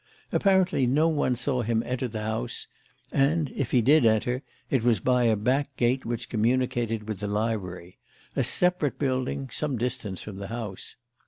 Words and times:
Apparently 0.31 0.87
no 0.87 1.07
one 1.07 1.35
saw 1.35 1.61
him 1.61 1.83
enter 1.85 2.07
the 2.07 2.23
house, 2.23 2.65
and, 3.11 3.51
if 3.51 3.69
he 3.69 3.83
did 3.83 4.03
enter, 4.03 4.41
it 4.71 4.81
was 4.81 4.99
by 4.99 5.25
a 5.25 5.35
back 5.35 5.77
gate 5.77 6.07
which 6.07 6.27
communicated 6.27 7.07
with 7.07 7.19
the 7.19 7.27
library 7.27 7.99
a 8.35 8.43
separate 8.43 8.97
building 8.97 9.47
some 9.51 9.77
distance 9.77 10.19
from 10.23 10.37
the 10.37 10.47
house. 10.47 10.95